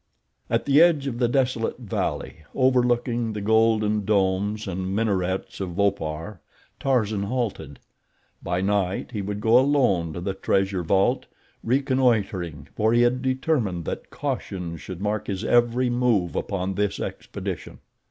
At 0.49 0.65
the 0.65 0.81
edge 0.81 1.05
of 1.05 1.19
the 1.19 1.27
desolate 1.27 1.77
valley, 1.77 2.37
overlooking 2.55 3.33
the 3.33 3.39
golden 3.39 4.03
domes 4.03 4.67
and 4.67 4.95
minarets 4.95 5.59
of 5.61 5.79
Opar, 5.79 6.41
Tarzan 6.79 7.21
halted. 7.21 7.77
By 8.41 8.61
night 8.61 9.11
he 9.11 9.21
would 9.21 9.39
go 9.39 9.59
alone 9.59 10.13
to 10.13 10.19
the 10.19 10.33
treasure 10.33 10.81
vault, 10.81 11.27
reconnoitering, 11.63 12.69
for 12.75 12.93
he 12.93 13.03
had 13.03 13.21
determined 13.21 13.85
that 13.85 14.09
caution 14.09 14.75
should 14.75 15.01
mark 15.01 15.27
his 15.27 15.43
every 15.43 15.91
move 15.91 16.35
upon 16.35 16.73
this 16.73 16.99
expedition. 16.99 17.77